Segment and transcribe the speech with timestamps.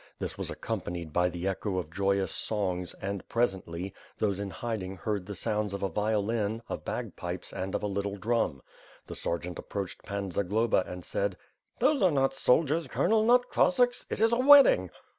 [0.17, 5.27] This was accompanied by the echo of joyous songs and, presently, those in hiding heard
[5.27, 8.63] the sounds of a violin, of bagpipes, and of a little drum.
[9.05, 11.37] The sergeant approached Pan Zagloba and said:
[11.77, 12.87] "Those are not soldiers.
[12.87, 14.03] Colonel, not Cossacks.
[14.09, 14.89] It is a wedding."